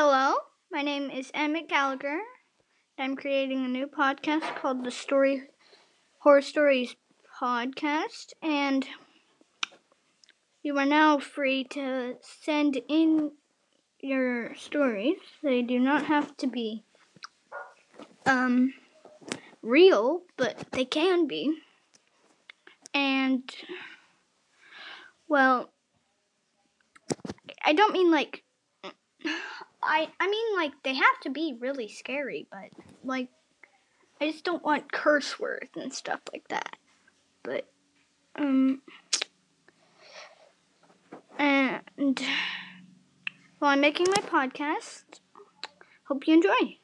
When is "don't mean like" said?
27.72-28.44